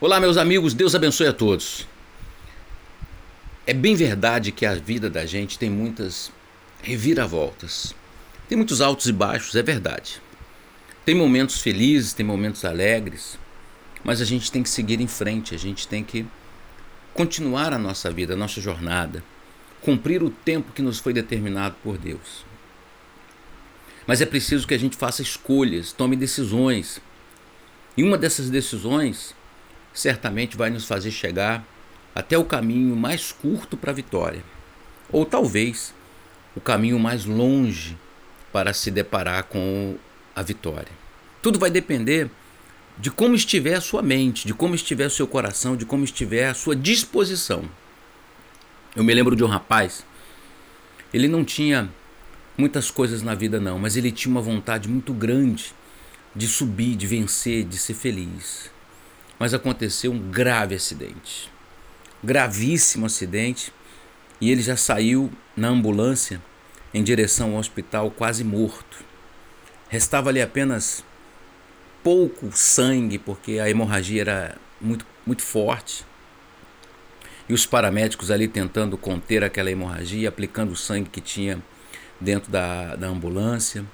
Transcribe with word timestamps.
Olá, 0.00 0.20
meus 0.20 0.36
amigos, 0.36 0.74
Deus 0.74 0.94
abençoe 0.94 1.26
a 1.26 1.32
todos. 1.32 1.84
É 3.66 3.74
bem 3.74 3.96
verdade 3.96 4.52
que 4.52 4.64
a 4.64 4.72
vida 4.76 5.10
da 5.10 5.26
gente 5.26 5.58
tem 5.58 5.68
muitas 5.68 6.30
reviravoltas. 6.80 7.96
Tem 8.48 8.56
muitos 8.56 8.80
altos 8.80 9.06
e 9.06 9.12
baixos, 9.12 9.56
é 9.56 9.62
verdade. 9.62 10.22
Tem 11.04 11.16
momentos 11.16 11.60
felizes, 11.60 12.12
tem 12.12 12.24
momentos 12.24 12.64
alegres, 12.64 13.36
mas 14.04 14.20
a 14.20 14.24
gente 14.24 14.52
tem 14.52 14.62
que 14.62 14.70
seguir 14.70 15.00
em 15.00 15.08
frente, 15.08 15.52
a 15.52 15.58
gente 15.58 15.88
tem 15.88 16.04
que 16.04 16.24
continuar 17.12 17.72
a 17.72 17.78
nossa 17.78 18.08
vida, 18.08 18.34
a 18.34 18.36
nossa 18.36 18.60
jornada, 18.60 19.24
cumprir 19.80 20.22
o 20.22 20.30
tempo 20.30 20.70
que 20.70 20.80
nos 20.80 21.00
foi 21.00 21.12
determinado 21.12 21.74
por 21.82 21.98
Deus. 21.98 22.46
Mas 24.06 24.20
é 24.20 24.26
preciso 24.26 24.64
que 24.64 24.74
a 24.74 24.78
gente 24.78 24.96
faça 24.96 25.22
escolhas, 25.22 25.90
tome 25.90 26.14
decisões. 26.14 27.00
E 27.96 28.04
uma 28.04 28.16
dessas 28.16 28.48
decisões 28.48 29.36
certamente 29.92 30.56
vai 30.56 30.70
nos 30.70 30.86
fazer 30.86 31.10
chegar 31.10 31.66
até 32.14 32.36
o 32.36 32.44
caminho 32.44 32.96
mais 32.96 33.32
curto 33.32 33.76
para 33.76 33.90
a 33.90 33.94
vitória, 33.94 34.42
ou 35.10 35.24
talvez 35.24 35.94
o 36.56 36.60
caminho 36.60 36.98
mais 36.98 37.24
longe 37.24 37.96
para 38.52 38.72
se 38.72 38.90
deparar 38.90 39.44
com 39.44 39.96
a 40.34 40.42
vitória. 40.42 40.90
Tudo 41.40 41.58
vai 41.58 41.70
depender 41.70 42.30
de 42.98 43.10
como 43.10 43.34
estiver 43.34 43.74
a 43.74 43.80
sua 43.80 44.02
mente, 44.02 44.46
de 44.46 44.54
como 44.54 44.74
estiver 44.74 45.06
o 45.06 45.10
seu 45.10 45.26
coração, 45.26 45.76
de 45.76 45.84
como 45.84 46.04
estiver 46.04 46.48
a 46.48 46.54
sua 46.54 46.74
disposição. 46.74 47.64
Eu 48.96 49.04
me 49.04 49.14
lembro 49.14 49.36
de 49.36 49.44
um 49.44 49.46
rapaz, 49.46 50.04
ele 51.14 51.28
não 51.28 51.44
tinha 51.44 51.88
muitas 52.56 52.90
coisas 52.90 53.22
na 53.22 53.34
vida 53.34 53.60
não, 53.60 53.78
mas 53.78 53.96
ele 53.96 54.10
tinha 54.10 54.32
uma 54.32 54.42
vontade 54.42 54.88
muito 54.88 55.12
grande 55.12 55.72
de 56.34 56.48
subir, 56.48 56.96
de 56.96 57.06
vencer, 57.06 57.64
de 57.64 57.78
ser 57.78 57.94
feliz 57.94 58.70
mas 59.38 59.54
aconteceu 59.54 60.12
um 60.12 60.30
grave 60.30 60.74
acidente. 60.74 61.50
Gravíssimo 62.22 63.06
acidente. 63.06 63.72
E 64.40 64.50
ele 64.50 64.62
já 64.62 64.76
saiu 64.76 65.32
na 65.56 65.68
ambulância 65.68 66.40
em 66.92 67.02
direção 67.02 67.52
ao 67.52 67.58
hospital 67.58 68.10
quase 68.10 68.42
morto. 68.42 69.04
Restava-lhe 69.88 70.40
apenas 70.40 71.04
pouco 72.02 72.50
sangue, 72.52 73.18
porque 73.18 73.58
a 73.58 73.68
hemorragia 73.68 74.20
era 74.20 74.56
muito, 74.80 75.06
muito 75.26 75.42
forte. 75.42 76.04
E 77.48 77.54
os 77.54 77.64
paramédicos 77.64 78.30
ali 78.30 78.46
tentando 78.46 78.96
conter 78.98 79.42
aquela 79.42 79.70
hemorragia, 79.70 80.28
aplicando 80.28 80.72
o 80.72 80.76
sangue 80.76 81.08
que 81.08 81.20
tinha 81.20 81.62
dentro 82.20 82.50
da, 82.50 82.94
da 82.96 83.08
ambulância. 83.08 83.84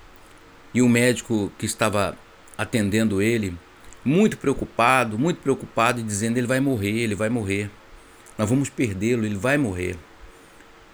E 0.72 0.82
o 0.82 0.88
médico 0.88 1.52
que 1.58 1.66
estava 1.66 2.18
atendendo 2.58 3.22
ele 3.22 3.56
muito 4.04 4.36
preocupado, 4.36 5.18
muito 5.18 5.40
preocupado 5.40 6.00
e 6.00 6.02
dizendo 6.02 6.36
ele 6.36 6.46
vai 6.46 6.60
morrer, 6.60 7.00
ele 7.00 7.14
vai 7.14 7.28
morrer. 7.28 7.70
Nós 8.36 8.48
vamos 8.48 8.68
perdê-lo, 8.68 9.24
ele 9.24 9.36
vai 9.36 9.56
morrer. 9.56 9.96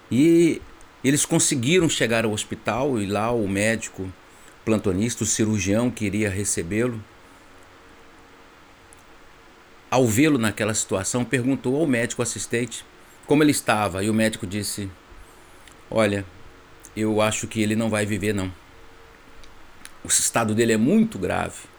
E 0.09 0.61
eles 1.03 1.25
conseguiram 1.25 1.89
chegar 1.89 2.25
ao 2.25 2.31
hospital 2.31 2.99
e 2.99 3.05
lá 3.05 3.31
o 3.31 3.47
médico 3.47 4.11
plantonista, 4.63 5.23
o 5.23 5.27
cirurgião 5.27 5.89
que 5.89 6.05
iria 6.05 6.29
recebê-lo, 6.29 7.03
ao 9.89 10.07
vê-lo 10.07 10.37
naquela 10.37 10.73
situação, 10.73 11.25
perguntou 11.25 11.75
ao 11.75 11.87
médico 11.87 12.21
assistente 12.21 12.85
como 13.25 13.43
ele 13.43 13.51
estava. 13.51 14.03
E 14.03 14.09
o 14.09 14.13
médico 14.13 14.47
disse: 14.47 14.89
Olha, 15.89 16.25
eu 16.95 17.21
acho 17.21 17.47
que 17.47 17.61
ele 17.61 17.75
não 17.75 17.89
vai 17.89 18.05
viver, 18.05 18.33
não. 18.33 18.51
O 20.03 20.07
estado 20.07 20.55
dele 20.55 20.73
é 20.73 20.77
muito 20.77 21.19
grave. 21.19 21.70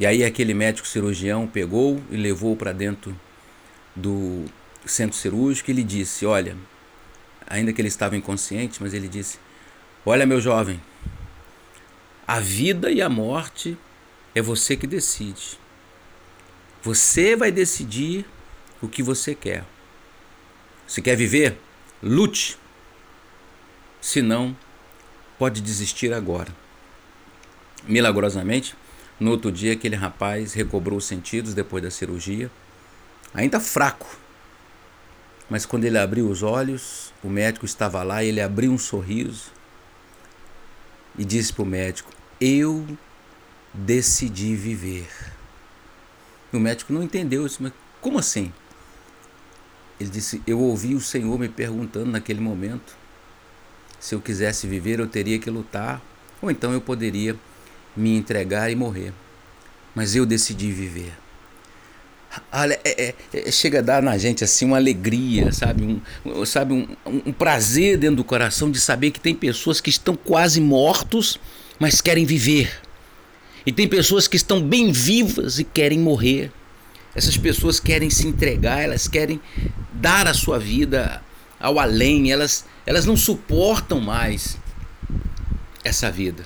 E 0.00 0.06
aí 0.06 0.24
aquele 0.24 0.54
médico 0.54 0.88
cirurgião 0.88 1.46
pegou 1.46 2.02
e 2.10 2.16
levou 2.16 2.56
para 2.56 2.72
dentro 2.72 3.14
do 3.94 4.46
centro 4.86 5.14
cirúrgico 5.14 5.70
e 5.70 5.74
lhe 5.74 5.84
disse: 5.84 6.24
Olha, 6.24 6.56
ainda 7.46 7.70
que 7.70 7.82
ele 7.82 7.88
estava 7.88 8.16
inconsciente, 8.16 8.82
mas 8.82 8.94
ele 8.94 9.08
disse: 9.08 9.38
Olha, 10.06 10.24
meu 10.24 10.40
jovem, 10.40 10.80
a 12.26 12.40
vida 12.40 12.90
e 12.90 13.02
a 13.02 13.10
morte 13.10 13.76
é 14.34 14.40
você 14.40 14.74
que 14.74 14.86
decide. 14.86 15.58
Você 16.82 17.36
vai 17.36 17.52
decidir 17.52 18.24
o 18.80 18.88
que 18.88 19.02
você 19.02 19.34
quer. 19.34 19.66
Se 20.86 21.02
quer 21.02 21.14
viver, 21.14 21.58
lute. 22.02 22.56
Se 24.00 24.22
não, 24.22 24.56
pode 25.38 25.60
desistir 25.60 26.14
agora. 26.14 26.48
Milagrosamente, 27.84 28.74
no 29.20 29.30
outro 29.30 29.52
dia, 29.52 29.74
aquele 29.74 29.94
rapaz 29.94 30.54
recobrou 30.54 30.98
os 30.98 31.04
sentidos 31.04 31.52
depois 31.52 31.82
da 31.82 31.90
cirurgia, 31.90 32.50
ainda 33.34 33.60
fraco. 33.60 34.18
Mas 35.48 35.66
quando 35.66 35.84
ele 35.84 35.98
abriu 35.98 36.28
os 36.28 36.42
olhos, 36.42 37.12
o 37.22 37.28
médico 37.28 37.66
estava 37.66 38.02
lá 38.02 38.24
e 38.24 38.28
ele 38.28 38.40
abriu 38.40 38.72
um 38.72 38.78
sorriso 38.78 39.52
e 41.18 41.24
disse 41.24 41.52
para 41.52 41.62
o 41.62 41.66
médico: 41.66 42.10
Eu 42.40 42.86
decidi 43.74 44.56
viver. 44.56 45.08
E 46.52 46.56
o 46.56 46.60
médico 46.60 46.92
não 46.92 47.02
entendeu 47.02 47.44
isso, 47.44 47.62
mas 47.62 47.72
como 48.00 48.18
assim? 48.18 48.52
Ele 50.00 50.08
disse: 50.08 50.42
Eu 50.46 50.58
ouvi 50.60 50.94
o 50.94 51.00
Senhor 51.00 51.38
me 51.38 51.48
perguntando 51.48 52.10
naquele 52.10 52.40
momento 52.40 52.98
se 54.00 54.14
eu 54.14 54.20
quisesse 54.20 54.66
viver, 54.66 54.98
eu 54.98 55.06
teria 55.06 55.38
que 55.38 55.50
lutar, 55.50 56.00
ou 56.40 56.50
então 56.50 56.72
eu 56.72 56.80
poderia 56.80 57.36
me 58.00 58.16
entregar 58.16 58.70
e 58.70 58.74
morrer. 58.74 59.12
Mas 59.94 60.16
eu 60.16 60.24
decidi 60.24 60.72
viver. 60.72 61.12
É, 62.52 62.80
é, 62.84 63.14
é, 63.32 63.50
chega 63.50 63.80
a 63.80 63.82
dar 63.82 64.02
na 64.02 64.16
gente 64.16 64.44
assim 64.44 64.64
uma 64.64 64.76
alegria, 64.76 65.52
sabe? 65.52 66.00
Um, 66.24 66.44
sabe 66.46 66.72
um, 66.72 66.86
um 67.26 67.32
prazer 67.32 67.98
dentro 67.98 68.16
do 68.16 68.24
coração 68.24 68.70
de 68.70 68.80
saber 68.80 69.10
que 69.10 69.18
tem 69.18 69.34
pessoas 69.34 69.80
que 69.80 69.90
estão 69.90 70.14
quase 70.14 70.60
mortos, 70.60 71.40
mas 71.78 72.00
querem 72.00 72.24
viver. 72.24 72.70
E 73.66 73.72
tem 73.72 73.88
pessoas 73.88 74.28
que 74.28 74.36
estão 74.36 74.62
bem 74.62 74.92
vivas 74.92 75.58
e 75.58 75.64
querem 75.64 75.98
morrer. 75.98 76.52
Essas 77.14 77.36
pessoas 77.36 77.80
querem 77.80 78.08
se 78.08 78.26
entregar, 78.26 78.80
elas 78.80 79.08
querem 79.08 79.40
dar 79.92 80.28
a 80.28 80.34
sua 80.34 80.58
vida 80.58 81.20
ao 81.58 81.78
além, 81.78 82.30
elas, 82.30 82.64
elas 82.86 83.04
não 83.04 83.16
suportam 83.16 84.00
mais 84.00 84.56
essa 85.84 86.10
vida. 86.10 86.44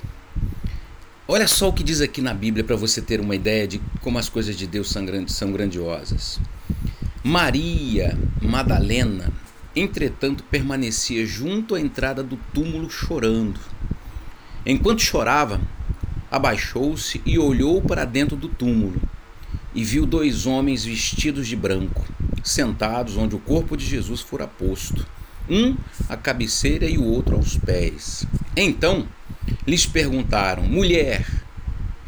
Olha 1.26 1.48
só 1.48 1.70
o 1.70 1.72
que 1.72 1.82
diz 1.82 2.02
aqui 2.02 2.20
na 2.20 2.34
Bíblia 2.34 2.62
para 2.62 2.76
você 2.76 3.00
ter 3.00 3.18
uma 3.18 3.34
ideia 3.34 3.66
de 3.66 3.80
como 4.02 4.18
as 4.18 4.28
coisas 4.28 4.54
de 4.56 4.66
Deus 4.66 4.90
são 4.90 5.52
grandiosas. 5.52 6.38
Maria 7.22 8.18
Madalena, 8.42 9.32
entretanto, 9.74 10.44
permanecia 10.44 11.24
junto 11.24 11.74
à 11.74 11.80
entrada 11.80 12.22
do 12.22 12.36
túmulo 12.52 12.90
chorando. 12.90 13.58
Enquanto 14.66 15.00
chorava, 15.00 15.62
abaixou-se 16.30 17.22
e 17.24 17.38
olhou 17.38 17.80
para 17.80 18.04
dentro 18.04 18.36
do 18.36 18.48
túmulo 18.48 19.00
e 19.74 19.82
viu 19.82 20.04
dois 20.04 20.44
homens 20.44 20.84
vestidos 20.84 21.48
de 21.48 21.56
branco, 21.56 22.04
sentados 22.42 23.16
onde 23.16 23.34
o 23.34 23.38
corpo 23.40 23.78
de 23.78 23.86
Jesus 23.86 24.20
fora 24.20 24.46
posto, 24.46 25.06
um 25.48 25.74
à 26.06 26.18
cabeceira 26.18 26.84
e 26.84 26.98
o 26.98 27.04
outro 27.04 27.34
aos 27.34 27.56
pés. 27.56 28.26
Então, 28.54 29.08
lhes 29.66 29.86
perguntaram: 29.86 30.62
Mulher, 30.62 31.26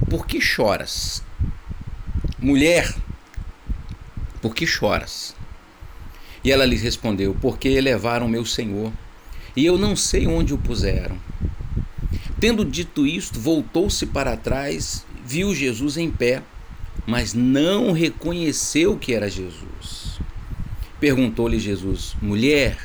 por 0.09 0.27
que 0.27 0.41
choras? 0.41 1.23
Mulher, 2.39 2.95
por 4.43 4.55
que 4.55 4.67
choras? 4.67 5.35
E 6.45 6.53
ela 6.53 6.65
lhes 6.65 6.83
respondeu: 6.83 7.37
Porque 7.41 7.81
levaram 7.81 8.29
meu 8.29 8.45
senhor, 8.45 8.93
e 9.57 9.65
eu 9.65 9.79
não 9.79 9.97
sei 9.97 10.27
onde 10.27 10.53
o 10.55 10.59
puseram. 10.59 11.19
Tendo 12.39 12.65
dito 12.65 13.07
isto, 13.07 13.41
voltou-se 13.41 14.05
para 14.07 14.37
trás, 14.37 15.07
viu 15.25 15.55
Jesus 15.55 15.97
em 15.97 16.11
pé, 16.11 16.43
mas 17.07 17.33
não 17.33 17.93
reconheceu 17.93 18.99
que 18.99 19.15
era 19.15 19.31
Jesus. 19.31 20.21
Perguntou-lhe 21.01 21.59
Jesus: 21.59 22.15
Mulher, 22.21 22.79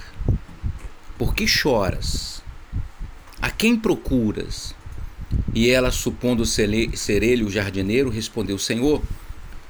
por 1.18 1.36
que 1.36 1.46
choras? 1.46 2.31
A 3.42 3.50
quem 3.50 3.76
procuras? 3.76 4.76
E 5.54 5.70
ela, 5.70 5.92
supondo 5.92 6.46
ser 6.46 6.70
ele 7.24 7.44
o 7.44 7.50
jardineiro, 7.50 8.10
respondeu: 8.10 8.58
Senhor, 8.58 9.02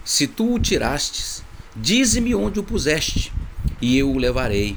se 0.03 0.27
tu 0.27 0.56
o 0.56 0.59
tirastes, 0.59 1.44
dize-me 1.75 2.35
onde 2.35 2.59
o 2.59 2.63
puseste, 2.63 3.31
e 3.81 3.97
eu 3.97 4.12
o 4.12 4.18
levarei. 4.18 4.75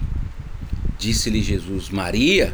Disse-lhe 0.99 1.43
Jesus: 1.43 1.89
Maria. 1.89 2.53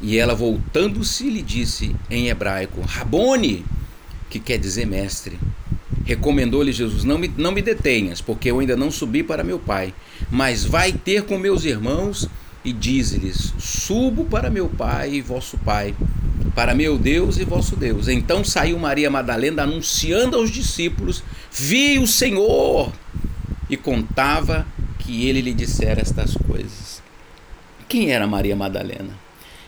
E 0.00 0.18
ela, 0.18 0.34
voltando-se, 0.34 1.28
lhe 1.30 1.42
disse 1.42 1.94
em 2.10 2.28
hebraico: 2.28 2.80
Rabone, 2.82 3.64
que 4.28 4.38
quer 4.38 4.58
dizer 4.58 4.86
mestre. 4.86 5.38
Recomendou-lhe 6.04 6.70
Jesus: 6.70 7.02
não 7.02 7.18
me, 7.18 7.28
não 7.36 7.50
me 7.50 7.62
detenhas, 7.62 8.20
porque 8.20 8.50
eu 8.50 8.60
ainda 8.60 8.76
não 8.76 8.90
subi 8.90 9.22
para 9.22 9.42
meu 9.42 9.58
Pai, 9.58 9.92
mas 10.30 10.64
vai 10.64 10.92
ter 10.92 11.22
com 11.22 11.38
meus 11.38 11.64
irmãos 11.64 12.28
e 12.66 12.72
diz-lhes: 12.72 13.54
Subo 13.60 14.24
para 14.24 14.50
meu 14.50 14.68
pai 14.68 15.14
e 15.14 15.22
vosso 15.22 15.56
pai, 15.58 15.94
para 16.52 16.74
meu 16.74 16.98
Deus 16.98 17.38
e 17.38 17.44
vosso 17.44 17.76
Deus. 17.76 18.08
Então 18.08 18.42
saiu 18.42 18.76
Maria 18.76 19.08
Madalena 19.08 19.62
anunciando 19.62 20.36
aos 20.36 20.50
discípulos: 20.50 21.22
Vi 21.52 22.00
o 22.00 22.08
Senhor! 22.08 22.92
E 23.70 23.76
contava 23.76 24.66
que 24.98 25.28
ele 25.28 25.40
lhe 25.40 25.54
dissera 25.54 26.00
estas 26.00 26.34
coisas. 26.36 27.00
Quem 27.88 28.10
era 28.10 28.26
Maria 28.26 28.56
Madalena? 28.56 29.16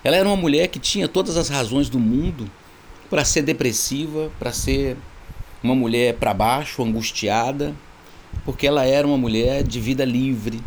Ela 0.03 0.17
era 0.17 0.29
uma 0.29 0.37
mulher 0.37 0.67
que 0.67 0.81
tinha 0.81 1.07
todas 1.07 1.37
as 1.37 1.49
razões 1.49 1.89
do 1.89 2.01
mundo 2.01 2.51
para 3.09 3.25
ser 3.25 3.43
depressiva, 3.43 4.31
para 4.39 4.53
ser 4.53 4.97
uma 5.63 5.75
mulher 5.75 6.15
para 6.15 6.35
baixo, 6.35 6.83
angustiada, 6.83 7.75
porque 8.45 8.67
ela 8.67 8.85
era 8.85 9.07
uma 9.07 9.17
mulher 9.17 9.63
de 9.63 9.81
vida 9.81 10.05
livre. 10.05 10.61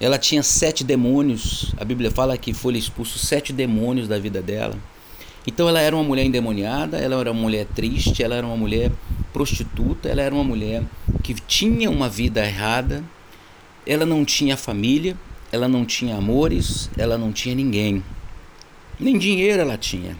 Ela 0.00 0.18
tinha 0.18 0.42
sete 0.42 0.84
demônios. 0.84 1.74
A 1.78 1.84
Bíblia 1.84 2.10
fala 2.10 2.36
que 2.36 2.52
foi 2.52 2.76
expulso 2.76 3.18
sete 3.18 3.52
demônios 3.52 4.06
da 4.08 4.18
vida 4.18 4.42
dela. 4.42 4.76
Então 5.46 5.68
ela 5.68 5.80
era 5.80 5.94
uma 5.94 6.04
mulher 6.04 6.24
endemoniada, 6.24 6.98
ela 6.98 7.20
era 7.20 7.30
uma 7.30 7.40
mulher 7.40 7.66
triste, 7.74 8.22
ela 8.22 8.34
era 8.34 8.46
uma 8.46 8.56
mulher 8.56 8.90
prostituta, 9.32 10.08
ela 10.08 10.20
era 10.20 10.34
uma 10.34 10.42
mulher 10.42 10.82
que 11.22 11.34
tinha 11.34 11.88
uma 11.88 12.08
vida 12.08 12.44
errada, 12.44 13.04
ela 13.86 14.04
não 14.04 14.24
tinha 14.24 14.56
família, 14.56 15.16
ela 15.52 15.68
não 15.68 15.84
tinha 15.84 16.16
amores, 16.16 16.90
ela 16.98 17.16
não 17.16 17.32
tinha 17.32 17.54
ninguém. 17.54 18.02
Nem 18.98 19.16
dinheiro 19.16 19.62
ela 19.62 19.78
tinha. 19.78 20.16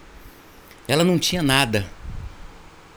Ela 0.87 1.02
não 1.02 1.19
tinha 1.19 1.43
nada. 1.43 1.87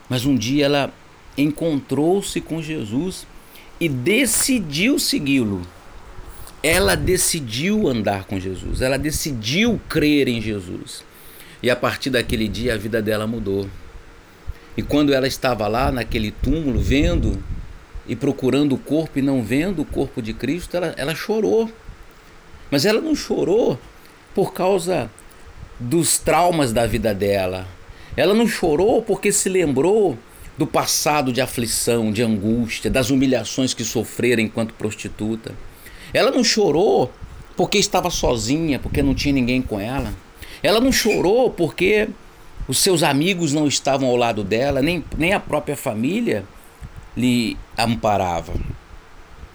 Mas 0.08 0.24
um 0.24 0.36
dia 0.36 0.66
ela 0.66 0.94
encontrou-se 1.36 2.40
com 2.40 2.62
Jesus 2.62 3.26
e 3.80 3.88
decidiu 3.88 4.98
segui-lo. 4.98 5.62
Ela 6.62 6.94
decidiu 6.94 7.88
andar 7.88 8.24
com 8.24 8.38
Jesus, 8.38 8.82
ela 8.82 8.98
decidiu 8.98 9.80
crer 9.88 10.28
em 10.28 10.40
Jesus. 10.40 11.02
E 11.62 11.70
a 11.70 11.76
partir 11.76 12.10
daquele 12.10 12.48
dia 12.48 12.74
a 12.74 12.76
vida 12.76 13.00
dela 13.00 13.26
mudou. 13.26 13.68
E 14.76 14.82
quando 14.82 15.12
ela 15.12 15.26
estava 15.26 15.66
lá 15.68 15.90
naquele 15.90 16.30
túmulo, 16.30 16.80
vendo 16.80 17.42
e 18.06 18.16
procurando 18.16 18.74
o 18.74 18.78
corpo 18.78 19.18
e 19.18 19.22
não 19.22 19.42
vendo 19.42 19.82
o 19.82 19.84
corpo 19.84 20.22
de 20.22 20.32
Cristo, 20.32 20.76
ela, 20.76 20.94
ela 20.96 21.14
chorou. 21.14 21.70
Mas 22.70 22.84
ela 22.84 23.00
não 23.00 23.14
chorou 23.14 23.78
por 24.34 24.52
causa 24.52 25.10
dos 25.78 26.18
traumas 26.18 26.72
da 26.72 26.86
vida 26.86 27.14
dela. 27.14 27.66
Ela 28.16 28.34
não 28.34 28.46
chorou 28.46 29.02
porque 29.02 29.32
se 29.32 29.48
lembrou 29.48 30.18
do 30.56 30.66
passado 30.66 31.32
de 31.32 31.40
aflição, 31.40 32.12
de 32.12 32.22
angústia, 32.22 32.90
das 32.90 33.10
humilhações 33.10 33.72
que 33.72 33.84
sofrera 33.84 34.40
enquanto 34.40 34.74
prostituta. 34.74 35.54
Ela 36.12 36.30
não 36.30 36.42
chorou 36.42 37.10
porque 37.56 37.78
estava 37.78 38.10
sozinha, 38.10 38.78
porque 38.78 39.02
não 39.02 39.14
tinha 39.14 39.34
ninguém 39.34 39.60
com 39.60 39.78
ela. 39.78 40.12
Ela 40.62 40.80
não 40.80 40.92
chorou 40.92 41.50
porque 41.50 42.08
os 42.68 42.78
seus 42.78 43.02
amigos 43.02 43.52
não 43.52 43.66
estavam 43.66 44.08
ao 44.08 44.16
lado 44.16 44.44
dela, 44.44 44.80
nem, 44.80 45.04
nem 45.16 45.32
a 45.32 45.40
própria 45.40 45.76
família 45.76 46.44
lhe 47.16 47.56
amparava. 47.76 48.54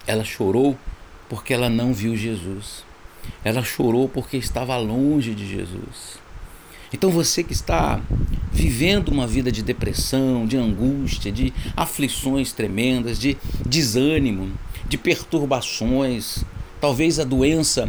Ela 0.06 0.24
chorou 0.24 0.76
porque 1.28 1.52
ela 1.52 1.68
não 1.68 1.92
viu 1.92 2.16
Jesus. 2.16 2.84
Ela 3.44 3.62
chorou 3.62 4.08
porque 4.08 4.36
estava 4.36 4.76
longe 4.76 5.34
de 5.34 5.48
Jesus. 5.48 6.18
Então 6.92 7.10
você 7.10 7.42
que 7.42 7.52
está 7.52 8.00
vivendo 8.52 9.08
uma 9.08 9.26
vida 9.26 9.50
de 9.50 9.62
depressão, 9.62 10.46
de 10.46 10.56
angústia, 10.56 11.32
de 11.32 11.52
aflições 11.76 12.52
tremendas, 12.52 13.18
de 13.18 13.36
desânimo, 13.66 14.52
de 14.88 14.96
perturbações, 14.96 16.44
talvez 16.80 17.18
a 17.18 17.24
doença 17.24 17.88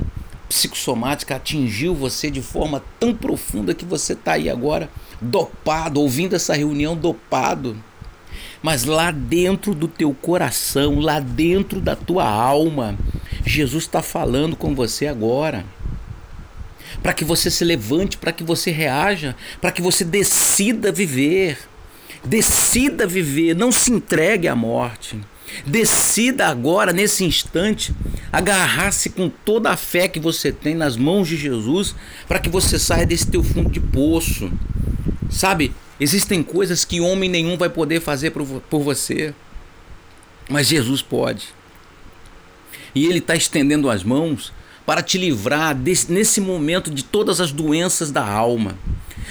psicossomática 0.49 1.35
atingiu 1.35 1.93
você 1.93 2.31
de 2.31 2.41
forma 2.41 2.81
tão 2.99 3.13
profunda 3.13 3.73
que 3.73 3.85
você 3.85 4.13
está 4.13 4.33
aí 4.33 4.49
agora 4.49 4.89
dopado, 5.21 5.99
ouvindo 5.99 6.35
essa 6.35 6.55
reunião 6.55 6.95
dopado. 6.95 7.77
Mas 8.61 8.85
lá 8.85 9.11
dentro 9.11 9.75
do 9.75 9.87
teu 9.87 10.13
coração, 10.13 10.99
lá 10.99 11.19
dentro 11.19 11.79
da 11.79 11.95
tua 11.95 12.25
alma, 12.25 12.97
Jesus 13.45 13.83
está 13.83 14.01
falando 14.01 14.55
com 14.55 14.73
você 14.73 15.07
agora. 15.07 15.65
Para 17.03 17.13
que 17.13 17.23
você 17.23 17.51
se 17.51 17.63
levante, 17.63 18.17
para 18.17 18.31
que 18.31 18.43
você 18.43 18.71
reaja, 18.71 19.35
para 19.61 19.71
que 19.71 19.81
você 19.81 20.03
decida 20.03 20.91
viver. 20.91 21.59
Decida 22.25 23.05
viver, 23.05 23.55
não 23.55 23.71
se 23.71 23.91
entregue 23.91 24.47
à 24.47 24.55
morte. 24.55 25.19
Decida 25.65 26.47
agora, 26.47 26.93
nesse 26.93 27.23
instante, 27.23 27.93
agarrar-se 28.31 29.09
com 29.09 29.29
toda 29.29 29.71
a 29.71 29.77
fé 29.77 30.07
que 30.07 30.19
você 30.19 30.51
tem 30.51 30.75
nas 30.75 30.95
mãos 30.95 31.27
de 31.27 31.37
Jesus 31.37 31.95
para 32.27 32.39
que 32.39 32.49
você 32.49 32.77
saia 32.77 33.05
desse 33.05 33.27
teu 33.27 33.43
fundo 33.43 33.69
de 33.69 33.79
poço. 33.79 34.51
Sabe, 35.29 35.73
existem 35.99 36.43
coisas 36.43 36.85
que 36.85 37.01
homem 37.01 37.29
nenhum 37.29 37.57
vai 37.57 37.69
poder 37.69 38.01
fazer 38.01 38.31
por, 38.31 38.45
por 38.69 38.81
você, 38.81 39.33
mas 40.49 40.67
Jesus 40.67 41.01
pode. 41.01 41.49
E 42.95 43.05
Ele 43.05 43.19
está 43.19 43.35
estendendo 43.35 43.89
as 43.89 44.03
mãos 44.03 44.53
para 44.85 45.01
te 45.01 45.17
livrar 45.17 45.75
desse, 45.75 46.11
nesse 46.11 46.39
momento 46.39 46.89
de 46.89 47.03
todas 47.03 47.41
as 47.41 47.51
doenças 47.51 48.09
da 48.09 48.25
alma, 48.25 48.77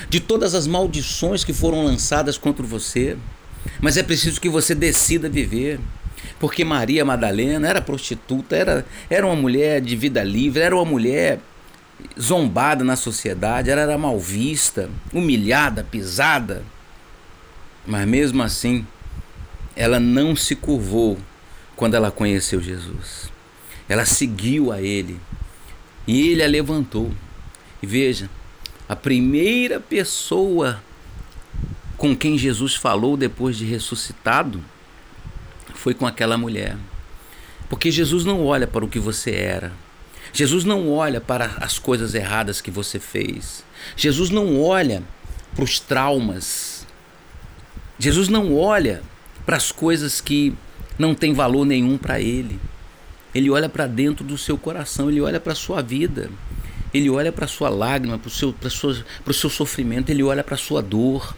de 0.08 0.20
todas 0.20 0.54
as 0.54 0.66
maldições 0.66 1.44
que 1.44 1.52
foram 1.52 1.84
lançadas 1.84 2.36
contra 2.36 2.64
você. 2.64 3.16
Mas 3.80 3.96
é 3.96 4.02
preciso 4.02 4.40
que 4.40 4.48
você 4.48 4.74
decida 4.74 5.28
viver 5.28 5.80
porque 6.38 6.64
Maria 6.64 7.04
Madalena 7.04 7.68
era 7.68 7.80
prostituta, 7.80 8.54
era, 8.54 8.86
era 9.08 9.26
uma 9.26 9.36
mulher 9.36 9.80
de 9.80 9.96
vida 9.96 10.22
livre, 10.22 10.62
era 10.62 10.74
uma 10.74 10.84
mulher 10.84 11.40
zombada 12.20 12.84
na 12.84 12.94
sociedade, 12.94 13.70
ela 13.70 13.80
era 13.80 13.96
mal 13.96 14.18
vista, 14.18 14.90
humilhada, 15.12 15.82
pisada. 15.82 16.62
Mas 17.86 18.06
mesmo 18.06 18.42
assim, 18.42 18.86
ela 19.74 19.98
não 19.98 20.36
se 20.36 20.54
curvou 20.54 21.18
quando 21.74 21.94
ela 21.94 22.10
conheceu 22.10 22.60
Jesus. 22.60 23.30
Ela 23.88 24.04
seguiu 24.04 24.72
a 24.72 24.82
ele 24.82 25.18
e 26.06 26.28
ele 26.28 26.42
a 26.42 26.48
levantou. 26.48 27.12
E 27.82 27.86
veja, 27.86 28.28
a 28.88 28.94
primeira 28.94 29.80
pessoa 29.80 30.82
com 31.96 32.14
quem 32.14 32.36
Jesus 32.36 32.74
falou 32.74 33.16
depois 33.16 33.56
de 33.56 33.64
ressuscitado 33.64 34.62
foi 35.86 35.94
com 35.94 36.04
aquela 36.04 36.36
mulher. 36.36 36.76
Porque 37.68 37.92
Jesus 37.92 38.24
não 38.24 38.44
olha 38.44 38.66
para 38.66 38.84
o 38.84 38.88
que 38.88 38.98
você 38.98 39.30
era. 39.30 39.72
Jesus 40.32 40.64
não 40.64 40.90
olha 40.90 41.20
para 41.20 41.58
as 41.60 41.78
coisas 41.78 42.12
erradas 42.12 42.60
que 42.60 42.72
você 42.72 42.98
fez. 42.98 43.64
Jesus 43.96 44.28
não 44.28 44.60
olha 44.60 45.04
para 45.54 45.62
os 45.62 45.78
traumas. 45.78 46.84
Jesus 48.00 48.26
não 48.26 48.52
olha 48.52 49.00
para 49.44 49.56
as 49.56 49.70
coisas 49.70 50.20
que 50.20 50.52
não 50.98 51.14
têm 51.14 51.32
valor 51.32 51.64
nenhum 51.64 51.96
para 51.96 52.20
ele. 52.20 52.58
Ele 53.32 53.48
olha 53.48 53.68
para 53.68 53.86
dentro 53.86 54.24
do 54.24 54.36
seu 54.36 54.58
coração, 54.58 55.08
ele 55.08 55.20
olha 55.20 55.38
para 55.38 55.52
a 55.52 55.56
sua 55.56 55.82
vida. 55.82 56.28
Ele 56.92 57.08
olha 57.08 57.30
para 57.30 57.44
a 57.44 57.48
sua 57.48 57.68
lágrima, 57.68 58.18
para 58.18 58.26
o 58.26 58.30
seu, 58.32 58.52
seu 59.32 59.50
sofrimento, 59.50 60.10
ele 60.10 60.24
olha 60.24 60.42
para 60.42 60.56
a 60.56 60.58
sua 60.58 60.82
dor. 60.82 61.36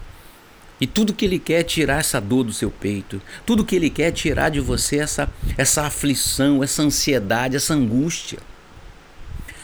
E 0.81 0.87
tudo 0.87 1.13
que 1.13 1.25
ele 1.25 1.39
quer 1.39 1.61
é 1.61 1.63
tirar 1.63 2.01
essa 2.01 2.21
dor 2.21 2.45
do 2.45 2.53
seu 2.53 2.71
peito. 2.71 3.21
Tudo 3.45 3.65
que 3.65 3.75
ele 3.75 3.91
quer 3.91 4.09
é 4.09 4.13
tirar 4.13 4.49
de 4.49 4.61
você 4.61 4.99
essa, 4.99 5.29
essa 5.57 5.83
aflição, 5.83 6.63
essa 6.63 6.83
ansiedade, 6.83 7.57
essa 7.57 7.75
angústia. 7.75 8.39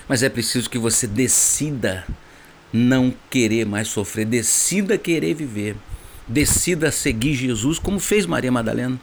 Mas 0.09 0.23
é 0.23 0.29
preciso 0.29 0.69
que 0.69 0.79
você 0.79 1.07
decida 1.07 2.05
não 2.73 3.15
querer 3.31 3.65
mais 3.65 3.89
sofrer, 3.89 4.27
decida 4.27 4.99
querer 4.99 5.35
viver. 5.35 5.77
Decida 6.27 6.91
seguir 6.91 7.35
Jesus 7.35 7.79
como 7.79 8.01
fez 8.01 8.25
Maria 8.25 8.51
Madalena, 8.51 8.99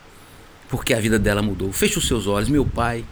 porque 0.68 0.94
a 0.94 1.00
vida 1.00 1.20
dela 1.20 1.42
mudou. 1.42 1.72
Feche 1.72 2.00
os 2.00 2.08
seus 2.08 2.26
olhos, 2.26 2.50
meu 2.50 2.66
Pai. 2.66 3.06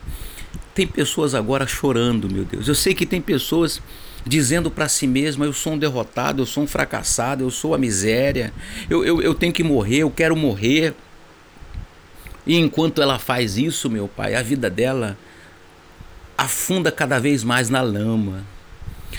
Tem 0.73 0.87
pessoas 0.87 1.35
agora 1.35 1.67
chorando, 1.67 2.29
meu 2.29 2.43
Deus. 2.43 2.67
Eu 2.67 2.75
sei 2.75 2.93
que 2.93 3.05
tem 3.05 3.21
pessoas 3.21 3.81
dizendo 4.25 4.69
para 4.69 4.89
si 4.89 5.07
mesma: 5.07 5.45
eu 5.45 5.53
sou 5.53 5.73
um 5.73 5.77
derrotado, 5.77 6.41
eu 6.41 6.45
sou 6.45 6.63
um 6.63 6.67
fracassado, 6.67 7.43
eu 7.43 7.51
sou 7.51 7.73
a 7.73 7.77
miséria, 7.77 8.53
eu, 8.89 9.03
eu, 9.05 9.21
eu 9.21 9.33
tenho 9.33 9.53
que 9.53 9.63
morrer, 9.63 9.99
eu 9.99 10.11
quero 10.11 10.35
morrer. 10.35 10.93
E 12.45 12.55
enquanto 12.55 13.01
ela 13.01 13.19
faz 13.19 13.57
isso, 13.57 13.89
meu 13.89 14.07
pai, 14.07 14.35
a 14.35 14.41
vida 14.41 14.69
dela 14.69 15.17
afunda 16.37 16.91
cada 16.91 17.19
vez 17.19 17.43
mais 17.43 17.69
na 17.69 17.81
lama. 17.81 18.45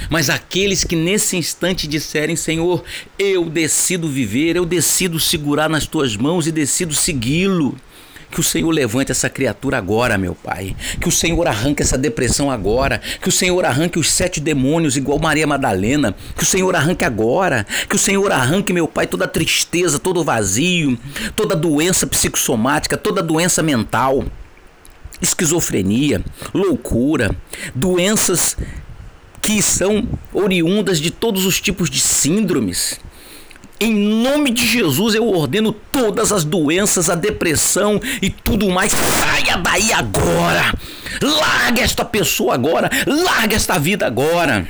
Mas 0.09 0.31
aqueles 0.31 0.85
que 0.85 0.97
nesse 0.97 1.37
instante 1.37 1.87
disserem: 1.87 2.37
Senhor, 2.37 2.83
eu 3.19 3.45
decido 3.49 4.09
viver, 4.09 4.57
eu 4.57 4.65
decido 4.65 5.21
segurar 5.21 5.69
nas 5.69 5.87
tuas 5.87 6.17
mãos 6.17 6.47
e 6.47 6.53
decido 6.53 6.95
segui-lo. 6.95 7.77
Que 8.31 8.41
o 8.41 8.43
Senhor 8.43 8.71
levante 8.71 9.11
essa 9.11 9.29
criatura 9.29 9.77
agora, 9.77 10.17
meu 10.17 10.35
Pai. 10.35 10.77
Que 11.01 11.09
o 11.09 11.13
Senhor 11.13 11.47
arranque 11.49 11.83
essa 11.83 11.99
depressão 11.99 12.51
agora. 12.51 13.01
Que 13.21 13.29
o 13.29 13.33
Senhor 13.33 13.65
arranque 13.65 13.99
os 13.99 14.11
sete 14.11 14.41
demônios, 14.41 14.97
igual 14.97 15.19
Maria 15.19 15.47
Madalena. 15.47 16.15
Que 16.37 16.45
o 16.45 16.47
Senhor 16.47 16.75
arranque 16.77 17.05
agora. 17.05 17.67
Que 17.89 17.97
o 17.97 17.99
Senhor 17.99 18.31
arranque, 18.31 18.73
meu 18.73 18.87
Pai, 18.87 19.07
toda 19.07 19.27
tristeza, 19.27 19.99
todo 19.99 20.23
vazio, 20.23 20.99
toda 21.35 21.57
doença 21.57 22.07
psicossomática, 22.07 22.97
toda 22.97 23.23
doença 23.23 23.63
mental, 23.63 24.25
esquizofrenia, 25.21 26.23
loucura, 26.55 27.35
doenças 27.75 28.57
que 29.43 29.63
são 29.63 30.07
oriundas 30.33 31.01
de 31.01 31.11
todos 31.11 31.45
os 31.45 31.61
tipos 31.61 31.91
de 31.91 31.99
síndromes. 31.99 33.01
Em 33.83 33.95
nome 33.95 34.51
de 34.51 34.67
Jesus 34.67 35.15
eu 35.15 35.27
ordeno 35.27 35.73
todas 35.73 36.33
as 36.33 36.45
doenças, 36.45 37.09
a 37.09 37.15
depressão 37.15 37.99
e 38.21 38.29
tudo 38.29 38.69
mais. 38.69 38.93
Saia 38.93 39.57
daí 39.57 39.91
agora. 39.91 40.75
Larga 41.23 41.81
esta 41.81 42.05
pessoa 42.05 42.53
agora. 42.53 42.91
Larga 43.07 43.57
esta 43.57 43.79
vida 43.79 44.07
agora. 44.07 44.69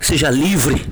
Seja 0.00 0.30
livre. 0.30 0.86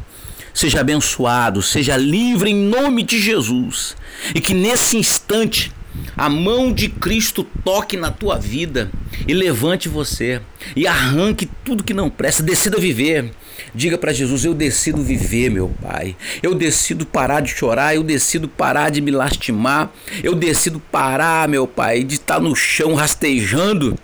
Seja 0.52 0.80
abençoado. 0.80 1.62
Seja 1.62 1.96
livre 1.96 2.50
em 2.50 2.54
nome 2.54 3.02
de 3.02 3.18
Jesus. 3.18 3.96
E 4.34 4.40
que 4.40 4.52
nesse 4.52 4.98
instante 4.98 5.72
a 6.14 6.28
mão 6.28 6.72
de 6.72 6.88
Cristo 6.88 7.42
toque 7.64 7.96
na 7.96 8.10
tua 8.10 8.38
vida 8.38 8.90
e 9.26 9.32
levante 9.32 9.88
você 9.88 10.42
e 10.76 10.86
arranque 10.86 11.48
tudo 11.64 11.82
que 11.82 11.94
não 11.94 12.10
presta, 12.10 12.42
decida 12.42 12.78
viver. 12.78 13.32
Diga 13.74 13.98
para 13.98 14.12
Jesus: 14.12 14.44
Eu 14.44 14.54
decido 14.54 15.02
viver, 15.02 15.50
meu 15.50 15.70
Pai. 15.82 16.16
Eu 16.42 16.54
decido 16.54 17.04
parar 17.04 17.40
de 17.40 17.50
chorar, 17.50 17.94
eu 17.94 18.02
decido 18.02 18.48
parar 18.48 18.90
de 18.90 19.00
me 19.00 19.10
lastimar, 19.10 19.92
eu 20.22 20.34
decido 20.34 20.80
parar, 20.80 21.48
meu 21.48 21.66
Pai, 21.66 22.02
de 22.02 22.14
estar 22.14 22.40
no 22.40 22.54
chão 22.54 22.94
rastejando 22.94 23.98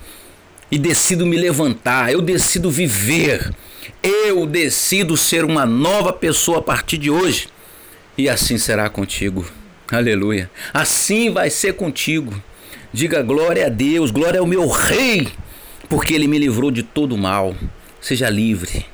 e 0.70 0.78
decido 0.78 1.26
me 1.26 1.36
levantar. 1.36 2.12
Eu 2.12 2.20
decido 2.20 2.70
viver. 2.70 3.54
Eu 4.02 4.46
decido 4.46 5.16
ser 5.16 5.44
uma 5.44 5.64
nova 5.64 6.12
pessoa 6.12 6.58
a 6.58 6.62
partir 6.62 6.98
de 6.98 7.10
hoje. 7.10 7.48
E 8.16 8.28
assim 8.28 8.58
será 8.58 8.88
contigo. 8.88 9.44
Aleluia. 9.90 10.50
Assim 10.72 11.30
vai 11.30 11.50
ser 11.50 11.74
contigo. 11.74 12.34
Diga 12.92 13.22
glória 13.22 13.66
a 13.66 13.68
Deus, 13.68 14.10
glória 14.10 14.40
ao 14.40 14.46
meu 14.46 14.68
Rei, 14.68 15.28
porque 15.88 16.14
Ele 16.14 16.28
me 16.28 16.38
livrou 16.38 16.70
de 16.70 16.82
todo 16.82 17.16
mal. 17.16 17.54
Seja 18.00 18.30
livre, 18.30 18.86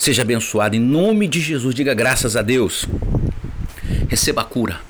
seja 0.00 0.22
abençoado. 0.22 0.74
Em 0.74 0.80
nome 0.80 1.28
de 1.28 1.40
Jesus, 1.40 1.74
diga 1.74 1.92
graças 1.92 2.34
a 2.34 2.40
Deus. 2.40 2.86
Receba 4.08 4.40
a 4.40 4.44
cura. 4.44 4.80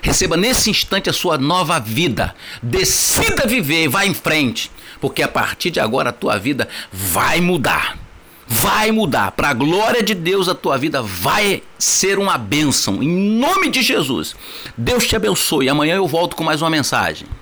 Receba 0.00 0.36
nesse 0.36 0.70
instante 0.70 1.10
a 1.10 1.12
sua 1.12 1.36
nova 1.36 1.80
vida. 1.80 2.32
Decida 2.62 3.44
viver, 3.44 3.88
vá 3.88 4.06
em 4.06 4.14
frente, 4.14 4.70
porque 5.00 5.20
a 5.20 5.28
partir 5.28 5.72
de 5.72 5.80
agora 5.80 6.10
a 6.10 6.12
tua 6.12 6.38
vida 6.38 6.68
vai 6.92 7.40
mudar 7.40 7.98
vai 8.44 8.90
mudar. 8.90 9.30
Para 9.30 9.48
a 9.48 9.54
glória 9.54 10.02
de 10.02 10.14
Deus, 10.14 10.46
a 10.46 10.54
tua 10.54 10.76
vida 10.76 11.00
vai 11.00 11.62
ser 11.78 12.18
uma 12.18 12.36
bênção. 12.36 13.02
Em 13.02 13.08
nome 13.08 13.70
de 13.70 13.80
Jesus. 13.80 14.36
Deus 14.76 15.06
te 15.06 15.16
abençoe. 15.16 15.70
Amanhã 15.70 15.94
eu 15.94 16.06
volto 16.06 16.36
com 16.36 16.44
mais 16.44 16.60
uma 16.60 16.68
mensagem. 16.68 17.26